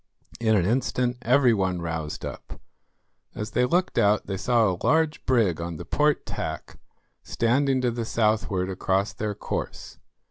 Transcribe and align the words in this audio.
In 0.39 0.55
an 0.55 0.65
instant 0.65 1.17
every 1.21 1.53
one 1.53 1.79
roused 1.79 2.25
up. 2.25 2.59
As 3.35 3.51
they 3.51 3.65
looked 3.65 3.99
out 3.99 4.25
they 4.25 4.35
saw 4.35 4.69
a 4.71 4.81
large 4.83 5.23
brig 5.27 5.61
on 5.61 5.77
the 5.77 5.85
port 5.85 6.25
tack, 6.25 6.79
standing 7.21 7.81
to 7.81 7.91
the 7.91 8.03
southward 8.03 8.71
across 8.71 9.13
their 9.13 9.35
course. 9.35 9.99